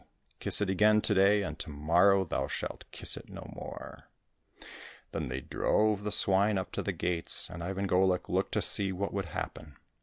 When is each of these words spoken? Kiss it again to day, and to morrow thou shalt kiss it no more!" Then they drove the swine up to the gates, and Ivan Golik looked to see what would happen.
Kiss 0.39 0.61
it 0.61 0.69
again 0.71 0.99
to 1.01 1.13
day, 1.13 1.43
and 1.43 1.59
to 1.59 1.69
morrow 1.69 2.25
thou 2.25 2.47
shalt 2.47 2.85
kiss 2.89 3.15
it 3.17 3.29
no 3.29 3.47
more!" 3.55 4.09
Then 5.11 5.27
they 5.27 5.41
drove 5.41 6.03
the 6.03 6.11
swine 6.11 6.57
up 6.57 6.71
to 6.71 6.81
the 6.81 6.91
gates, 6.91 7.51
and 7.51 7.63
Ivan 7.63 7.87
Golik 7.87 8.27
looked 8.27 8.53
to 8.53 8.63
see 8.63 8.91
what 8.91 9.13
would 9.13 9.25
happen. 9.27 9.77